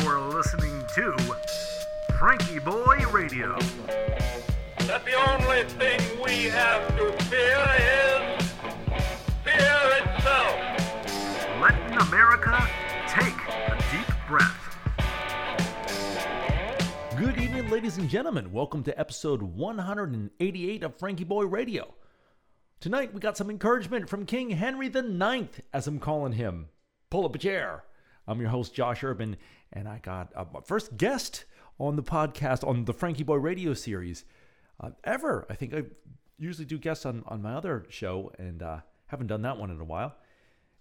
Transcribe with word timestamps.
You're 0.00 0.18
listening 0.18 0.82
to 0.94 1.12
FrankieBoi 2.10 3.12
Radio. 3.12 3.56
that 4.88 5.04
the 5.04 5.14
only 5.30 5.62
thing 5.74 6.00
we 6.20 6.46
have 6.46 6.88
to 6.96 7.12
fear 7.24 7.64
is 7.78 8.52
fear 9.44 9.80
itself. 10.02 10.56
Letting 11.60 11.96
America 12.08 12.68
take 13.06 13.36
a 13.46 13.78
deep 13.92 14.12
breath. 14.26 14.76
Good 17.16 17.38
evening, 17.38 17.70
ladies 17.70 17.98
and 17.98 18.08
gentlemen. 18.08 18.50
Welcome 18.50 18.82
to 18.84 18.98
episode 18.98 19.42
188 19.42 20.82
of 20.82 20.98
FrankieBoi 20.98 21.48
Radio. 21.48 21.94
Tonight 22.80 23.14
we 23.14 23.20
got 23.20 23.36
some 23.36 23.48
encouragement 23.48 24.08
from 24.08 24.26
King 24.26 24.50
Henry 24.50 24.88
IX, 24.88 25.60
as 25.72 25.86
I'm 25.86 26.00
calling 26.00 26.32
him. 26.32 26.66
Pull 27.10 27.26
up 27.26 27.36
a 27.36 27.38
chair. 27.38 27.84
I'm 28.26 28.40
your 28.40 28.48
host, 28.48 28.74
Josh 28.74 29.04
Urban, 29.04 29.36
and 29.74 29.88
I 29.88 29.98
got 29.98 30.32
uh, 30.34 30.44
my 30.52 30.60
first 30.60 30.96
guest 30.96 31.44
on 31.78 31.96
the 31.96 32.02
podcast 32.02 32.66
on 32.66 32.84
the 32.84 32.94
FrankieBoi 32.94 33.42
Radio 33.42 33.74
series 33.74 34.24
uh, 34.80 34.90
ever. 35.02 35.46
I 35.50 35.54
think 35.54 35.74
I 35.74 35.82
usually 36.38 36.64
do 36.64 36.78
guests 36.78 37.04
on, 37.04 37.24
on 37.26 37.42
my 37.42 37.54
other 37.54 37.84
show, 37.88 38.32
and 38.38 38.62
uh, 38.62 38.78
haven't 39.06 39.26
done 39.26 39.42
that 39.42 39.58
one 39.58 39.70
in 39.70 39.80
a 39.80 39.84
while. 39.84 40.14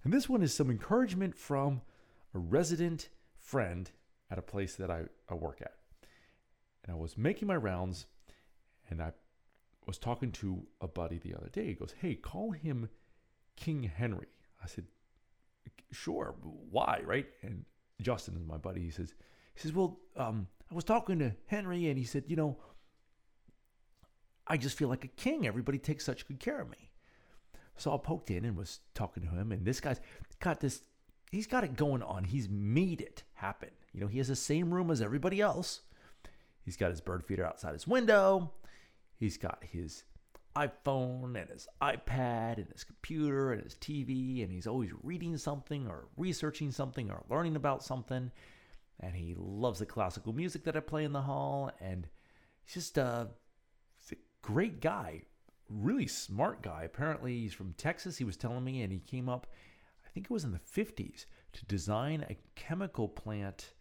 And 0.03 0.13
this 0.13 0.29
one 0.29 0.43
is 0.43 0.53
some 0.53 0.69
encouragement 0.69 1.35
from 1.35 1.81
a 2.33 2.39
resident 2.39 3.09
friend 3.39 3.89
at 4.29 4.37
a 4.37 4.41
place 4.41 4.75
that 4.75 4.91
I, 4.91 5.03
I 5.29 5.33
work 5.33 5.61
at. 5.61 5.73
And 6.83 6.95
I 6.95 6.99
was 6.99 7.17
making 7.17 7.47
my 7.47 7.55
rounds 7.55 8.05
and 8.89 9.01
I 9.01 9.13
was 9.85 9.97
talking 9.97 10.31
to 10.33 10.63
a 10.81 10.87
buddy 10.87 11.17
the 11.17 11.35
other 11.35 11.49
day. 11.49 11.67
He 11.67 11.73
goes, 11.73 11.93
Hey, 12.01 12.15
call 12.15 12.51
him 12.51 12.89
King 13.55 13.83
Henry. 13.83 14.27
I 14.61 14.67
said, 14.67 14.85
Sure, 15.91 16.35
why? 16.41 17.01
Right? 17.05 17.27
And 17.41 17.63
Justin 18.03 18.35
is 18.35 18.45
my 18.45 18.57
buddy. 18.57 18.81
He 18.81 18.91
says, 18.91 19.13
he 19.55 19.61
says, 19.61 19.73
Well, 19.73 19.99
um, 20.15 20.47
I 20.73 20.75
was 20.75 20.83
talking 20.83 21.19
to 21.19 21.33
Henry 21.45 21.87
and 21.87 21.99
he 21.99 22.03
said, 22.03 22.23
you 22.27 22.35
know, 22.35 22.57
I 24.47 24.57
just 24.57 24.75
feel 24.75 24.87
like 24.87 25.05
a 25.05 25.09
king. 25.09 25.45
Everybody 25.45 25.77
takes 25.77 26.03
such 26.03 26.27
good 26.27 26.39
care 26.39 26.59
of 26.59 26.69
me. 26.69 26.89
So 27.77 27.93
I 27.93 27.97
poked 27.97 28.31
in 28.31 28.43
and 28.43 28.57
was 28.57 28.79
talking 28.95 29.23
to 29.23 29.29
him, 29.29 29.51
and 29.51 29.65
this 29.65 29.79
guy's 29.79 29.99
got 30.39 30.59
this, 30.59 30.81
he's 31.31 31.47
got 31.47 31.63
it 31.63 31.75
going 31.75 32.01
on. 32.01 32.23
He's 32.23 32.49
made 32.49 33.01
it 33.01 33.23
happen. 33.33 33.69
You 33.93 34.01
know, 34.01 34.07
he 34.07 34.17
has 34.17 34.27
the 34.27 34.35
same 34.35 34.73
room 34.73 34.89
as 34.89 35.01
everybody 35.01 35.41
else. 35.41 35.81
He's 36.65 36.77
got 36.77 36.89
his 36.89 37.01
bird 37.01 37.23
feeder 37.23 37.45
outside 37.45 37.73
his 37.73 37.87
window. 37.87 38.51
He's 39.15 39.37
got 39.37 39.63
his 39.63 40.03
iPhone 40.55 41.39
and 41.39 41.49
his 41.49 41.67
iPad 41.81 42.57
and 42.57 42.67
his 42.71 42.83
computer 42.83 43.51
and 43.51 43.63
his 43.63 43.75
TV, 43.75 44.43
and 44.43 44.51
he's 44.51 44.67
always 44.67 44.91
reading 45.01 45.37
something 45.37 45.87
or 45.87 46.07
researching 46.17 46.71
something 46.71 47.09
or 47.09 47.23
learning 47.29 47.55
about 47.55 47.83
something. 47.83 48.31
And 48.99 49.15
he 49.15 49.35
loves 49.37 49.79
the 49.79 49.85
classical 49.85 50.33
music 50.33 50.63
that 50.65 50.77
I 50.77 50.79
play 50.79 51.03
in 51.03 51.13
the 51.13 51.21
hall, 51.21 51.71
and 51.81 52.07
he's 52.63 52.75
just 52.75 52.97
uh, 52.99 53.25
he's 53.97 54.11
a 54.11 54.21
great 54.41 54.79
guy, 54.79 55.23
really 55.69 56.07
smart 56.07 56.61
guy. 56.61 56.83
Apparently, 56.83 57.39
he's 57.39 57.53
from 57.53 57.73
Texas. 57.73 58.17
He 58.17 58.23
was 58.23 58.37
telling 58.37 58.63
me, 58.63 58.81
and 58.83 58.93
he 58.93 58.99
came 58.99 59.27
up, 59.27 59.47
I 60.05 60.09
think 60.09 60.27
it 60.27 60.33
was 60.33 60.43
in 60.43 60.51
the 60.51 60.59
50s, 60.59 61.25
to 61.53 61.65
design 61.65 62.25
a 62.29 62.37
chemical 62.55 63.07
plant 63.07 63.73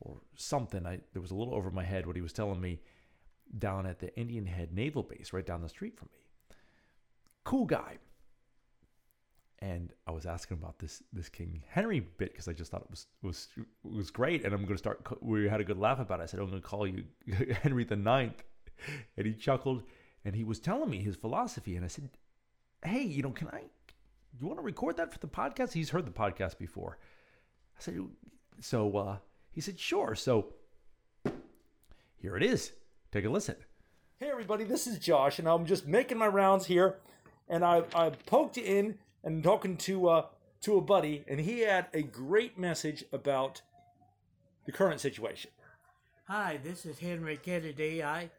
or 0.00 0.20
something. 0.36 0.86
I 0.86 1.00
there 1.12 1.22
was 1.22 1.30
a 1.30 1.36
little 1.36 1.54
over 1.54 1.70
my 1.70 1.84
head 1.84 2.06
what 2.06 2.16
he 2.16 2.22
was 2.22 2.32
telling 2.32 2.60
me 2.60 2.80
down 3.58 3.86
at 3.86 3.98
the 3.98 4.14
Indian 4.18 4.46
Head 4.46 4.72
Naval 4.72 5.02
Base, 5.02 5.32
right 5.32 5.46
down 5.46 5.62
the 5.62 5.68
street 5.68 5.96
from 5.96 6.08
me. 6.12 6.20
Cool 7.44 7.64
guy. 7.64 7.98
And 9.60 9.92
I 10.06 10.10
was 10.10 10.26
asking 10.26 10.58
about 10.58 10.78
this 10.78 11.02
this 11.12 11.28
King 11.30 11.62
Henry 11.68 12.00
bit 12.00 12.32
because 12.32 12.46
I 12.46 12.52
just 12.52 12.70
thought 12.70 12.82
it 12.82 12.90
was 12.90 13.06
was 13.22 13.48
was 13.82 14.10
great, 14.10 14.44
and 14.44 14.52
I'm 14.52 14.62
going 14.62 14.74
to 14.74 14.78
start. 14.78 15.00
We 15.22 15.48
had 15.48 15.60
a 15.60 15.64
good 15.64 15.78
laugh 15.78 15.98
about 15.98 16.20
it. 16.20 16.24
I 16.24 16.26
said 16.26 16.40
I'm 16.40 16.50
going 16.50 16.60
to 16.60 16.68
call 16.68 16.86
you 16.86 17.04
Henry 17.62 17.84
the 17.84 17.96
Ninth, 17.96 18.42
and 19.16 19.26
he 19.26 19.32
chuckled, 19.32 19.82
and 20.24 20.36
he 20.36 20.44
was 20.44 20.60
telling 20.60 20.90
me 20.90 20.98
his 20.98 21.16
philosophy, 21.16 21.74
and 21.76 21.84
I 21.84 21.88
said, 21.88 22.10
"Hey, 22.84 23.02
you 23.02 23.22
know, 23.22 23.30
can 23.30 23.48
I? 23.48 23.62
You 24.38 24.46
want 24.46 24.58
to 24.58 24.62
record 24.64 24.98
that 24.98 25.10
for 25.10 25.18
the 25.20 25.26
podcast? 25.26 25.72
He's 25.72 25.88
heard 25.88 26.04
the 26.04 26.10
podcast 26.10 26.58
before." 26.58 26.98
I 27.78 27.80
said, 27.82 27.98
"So." 28.60 28.94
uh 28.96 29.16
He 29.52 29.62
said, 29.62 29.80
"Sure." 29.80 30.14
So 30.14 30.52
here 32.16 32.36
it 32.36 32.42
is. 32.42 32.72
Take 33.12 33.24
a 33.24 33.30
listen. 33.30 33.56
Hey 34.18 34.30
everybody, 34.30 34.64
this 34.64 34.86
is 34.86 34.98
Josh, 34.98 35.38
and 35.38 35.48
I'm 35.48 35.64
just 35.64 35.86
making 35.86 36.18
my 36.18 36.26
rounds 36.26 36.66
here, 36.66 36.96
and 37.48 37.64
I 37.64 37.84
I 37.94 38.10
poked 38.10 38.58
in 38.58 38.98
and 39.22 39.44
talking 39.44 39.76
to 39.78 40.08
uh 40.08 40.26
to 40.62 40.76
a 40.76 40.80
buddy, 40.80 41.24
and 41.28 41.40
he 41.40 41.60
had 41.60 41.86
a 41.94 42.02
great 42.02 42.58
message 42.58 43.04
about 43.12 43.62
the 44.64 44.72
current 44.72 45.00
situation. 45.00 45.50
Hi, 46.26 46.58
this 46.62 46.84
is 46.84 46.98
Henry 46.98 47.36
Kennedy. 47.36 48.02
I 48.02 48.30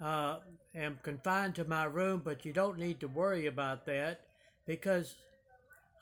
uh, 0.00 0.36
am 0.74 1.00
confined 1.02 1.56
to 1.56 1.64
my 1.64 1.84
room, 1.84 2.22
but 2.24 2.44
you 2.44 2.52
don't 2.52 2.78
need 2.78 3.00
to 3.00 3.08
worry 3.08 3.46
about 3.46 3.84
that 3.86 4.20
because 4.66 5.16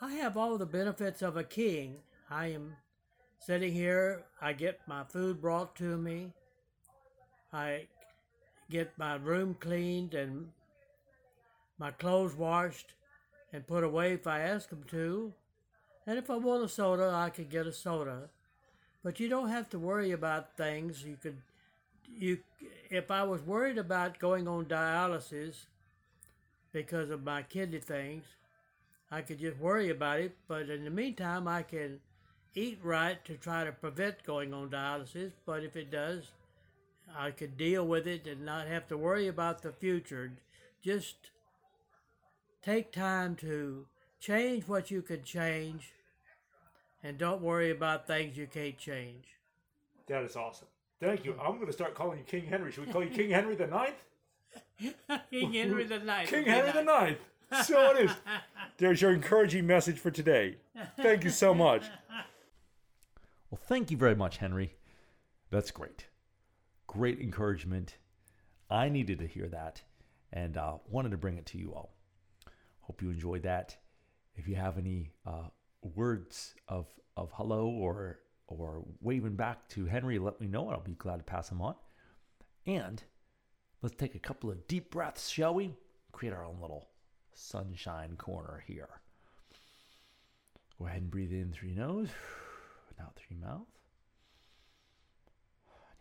I 0.02 0.12
have 0.14 0.36
all 0.36 0.58
the 0.58 0.66
benefits 0.66 1.22
of 1.22 1.38
a 1.38 1.44
king. 1.44 1.96
I 2.28 2.48
am 2.48 2.76
sitting 3.38 3.72
here, 3.72 4.24
I 4.42 4.52
get 4.52 4.80
my 4.86 5.04
food 5.04 5.40
brought 5.40 5.74
to 5.76 5.96
me, 5.96 6.32
I 7.52 7.86
get 8.72 8.98
my 8.98 9.16
room 9.16 9.54
cleaned 9.60 10.14
and 10.14 10.48
my 11.78 11.90
clothes 11.90 12.34
washed 12.34 12.94
and 13.52 13.66
put 13.66 13.84
away 13.84 14.14
if 14.14 14.26
I 14.26 14.40
ask 14.40 14.70
them 14.70 14.84
to. 14.90 15.32
And 16.06 16.18
if 16.18 16.30
I 16.30 16.36
want 16.36 16.64
a 16.64 16.68
soda, 16.68 17.12
I 17.14 17.28
could 17.30 17.50
get 17.50 17.66
a 17.66 17.72
soda. 17.72 18.30
But 19.04 19.20
you 19.20 19.28
don't 19.28 19.50
have 19.50 19.68
to 19.70 19.78
worry 19.78 20.12
about 20.12 20.56
things. 20.56 21.04
You 21.04 21.16
could, 21.20 21.36
you, 22.08 22.38
if 22.90 23.10
I 23.10 23.24
was 23.24 23.42
worried 23.42 23.78
about 23.78 24.18
going 24.18 24.48
on 24.48 24.64
dialysis 24.64 25.66
because 26.72 27.10
of 27.10 27.22
my 27.22 27.42
kidney 27.42 27.80
things, 27.80 28.24
I 29.10 29.20
could 29.20 29.38
just 29.38 29.58
worry 29.58 29.90
about 29.90 30.20
it. 30.20 30.36
But 30.48 30.70
in 30.70 30.84
the 30.84 30.90
meantime, 30.90 31.46
I 31.46 31.62
can 31.62 32.00
eat 32.54 32.78
right 32.82 33.22
to 33.26 33.36
try 33.36 33.64
to 33.64 33.72
prevent 33.72 34.24
going 34.24 34.54
on 34.54 34.70
dialysis. 34.70 35.32
But 35.44 35.62
if 35.62 35.76
it 35.76 35.90
does, 35.90 36.30
I 37.16 37.30
could 37.30 37.56
deal 37.56 37.86
with 37.86 38.06
it 38.06 38.26
and 38.26 38.44
not 38.44 38.66
have 38.66 38.88
to 38.88 38.96
worry 38.96 39.28
about 39.28 39.62
the 39.62 39.72
future. 39.72 40.32
Just 40.82 41.30
take 42.62 42.92
time 42.92 43.36
to 43.36 43.86
change 44.20 44.68
what 44.68 44.90
you 44.90 45.02
can 45.02 45.22
change 45.24 45.92
and 47.02 47.18
don't 47.18 47.42
worry 47.42 47.70
about 47.70 48.06
things 48.06 48.36
you 48.36 48.46
can't 48.46 48.78
change. 48.78 49.24
That 50.06 50.22
is 50.22 50.36
awesome. 50.36 50.68
Thank 51.00 51.24
you. 51.24 51.34
I'm 51.42 51.56
going 51.56 51.66
to 51.66 51.72
start 51.72 51.94
calling 51.94 52.18
you 52.18 52.24
King 52.24 52.46
Henry. 52.46 52.70
Should 52.70 52.86
we 52.86 52.92
call 52.92 53.02
you 53.02 53.10
King 53.10 53.30
Henry 53.30 53.56
the 53.56 53.66
Ninth? 53.66 54.04
King 55.30 55.52
Henry 55.52 55.84
the 55.84 55.98
Ninth. 55.98 56.30
King 56.30 56.44
Henry 56.44 56.72
the. 56.72 56.84
Ninth. 56.84 57.18
So 57.64 57.90
it 57.90 58.04
is. 58.04 58.16
There's 58.78 59.02
your 59.02 59.12
encouraging 59.12 59.66
message 59.66 59.98
for 59.98 60.10
today. 60.10 60.56
Thank 60.96 61.24
you 61.24 61.30
so 61.30 61.52
much. 61.54 61.84
Well, 63.50 63.60
thank 63.62 63.90
you 63.90 63.96
very 63.96 64.14
much, 64.14 64.38
Henry. 64.38 64.76
That's 65.50 65.70
great. 65.70 66.06
Great 66.92 67.20
encouragement. 67.20 67.96
I 68.68 68.90
needed 68.90 69.18
to 69.20 69.26
hear 69.26 69.48
that 69.48 69.80
and 70.30 70.58
uh, 70.58 70.74
wanted 70.90 71.12
to 71.12 71.16
bring 71.16 71.38
it 71.38 71.46
to 71.46 71.58
you 71.58 71.72
all. 71.72 71.94
Hope 72.82 73.00
you 73.00 73.08
enjoyed 73.08 73.44
that. 73.44 73.74
If 74.34 74.46
you 74.46 74.56
have 74.56 74.76
any 74.76 75.10
uh, 75.26 75.48
words 75.94 76.54
of, 76.68 76.86
of 77.16 77.30
hello 77.32 77.66
or, 77.66 78.18
or 78.46 78.84
waving 79.00 79.36
back 79.36 79.66
to 79.70 79.86
Henry, 79.86 80.18
let 80.18 80.38
me 80.38 80.46
know. 80.46 80.68
I'll 80.68 80.80
be 80.80 80.92
glad 80.92 81.16
to 81.16 81.22
pass 81.22 81.48
them 81.48 81.62
on. 81.62 81.76
And 82.66 83.02
let's 83.80 83.96
take 83.96 84.14
a 84.14 84.18
couple 84.18 84.50
of 84.50 84.68
deep 84.68 84.90
breaths, 84.90 85.30
shall 85.30 85.54
we? 85.54 85.74
Create 86.12 86.34
our 86.34 86.44
own 86.44 86.58
little 86.60 86.88
sunshine 87.32 88.16
corner 88.18 88.62
here. 88.66 89.00
Go 90.78 90.88
ahead 90.88 91.00
and 91.00 91.10
breathe 91.10 91.32
in 91.32 91.52
through 91.52 91.70
your 91.70 91.86
nose, 91.86 92.10
out 93.00 93.16
through 93.16 93.38
your 93.38 93.48
mouth. 93.48 93.81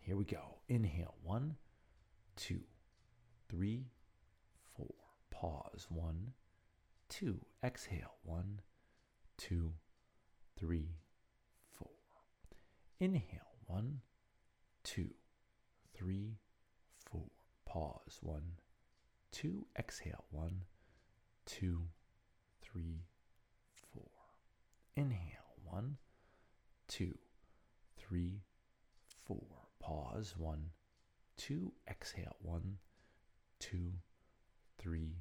Here 0.04 0.16
we 0.16 0.24
go. 0.24 0.56
Inhale. 0.68 1.14
One, 1.22 1.54
two, 2.34 2.62
three, 3.48 3.86
four. 4.76 4.94
Pause. 5.30 5.86
One, 5.90 6.32
two. 7.08 7.38
Exhale. 7.62 8.16
One, 8.24 8.60
two, 9.38 9.72
three, 10.58 10.88
four. 11.78 11.88
Inhale. 12.98 13.54
One, 13.66 14.00
two, 14.82 15.10
three, 15.94 16.34
four. 17.08 17.30
Pause. 17.64 18.18
One, 18.22 18.52
two. 19.30 19.66
Exhale. 19.78 20.24
One, 20.32 20.62
two, 21.46 21.82
three, 22.60 23.04
four. 23.94 24.10
Inhale. 24.96 25.54
One, 25.64 25.96
two, 26.88 27.16
three. 27.96 28.40
Pause. 29.92 30.34
One, 30.38 30.70
two. 31.36 31.72
Exhale. 31.86 32.36
One, 32.40 32.78
two, 33.60 33.92
three, 34.78 35.16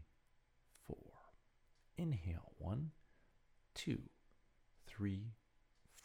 four. 0.87 1.11
Inhale. 1.97 2.53
One, 2.57 2.91
two, 3.75 3.99
three, 4.87 5.33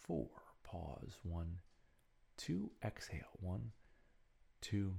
four. 0.02 0.30
Pause. 0.64 1.16
One, 1.22 1.58
two. 2.36 2.72
Exhale. 2.84 3.38
One, 3.38 3.70
two, 4.60 4.94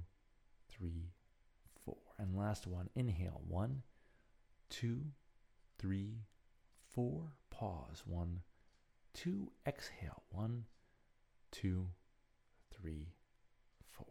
three, 0.70 1.10
four. 1.84 1.98
And 2.18 2.34
last 2.38 2.66
one. 2.66 2.88
Inhale. 2.94 3.42
One, 3.46 3.82
two, 4.70 5.02
three, 5.78 6.14
four. 6.88 7.32
Pause. 7.50 8.02
One, 8.06 8.40
two. 9.12 9.50
Exhale. 9.66 10.22
One, 10.30 10.64
two, 11.52 11.88
three, 12.72 13.08
four. 13.90 14.06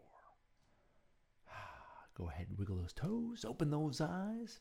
Go 2.17 2.29
ahead 2.29 2.47
and 2.49 2.57
wiggle 2.57 2.77
those 2.77 2.93
toes, 2.93 3.45
open 3.47 3.69
those 3.69 4.01
eyes. 4.01 4.59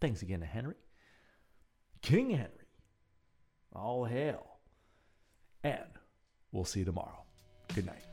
Thanks 0.00 0.22
again 0.22 0.40
to 0.40 0.46
Henry. 0.46 0.76
King 2.02 2.30
Henry. 2.30 2.68
All 3.72 4.04
hail. 4.04 4.58
And 5.64 5.98
we'll 6.52 6.64
see 6.64 6.80
you 6.80 6.84
tomorrow. 6.84 7.24
Good 7.74 7.86
night. 7.86 8.11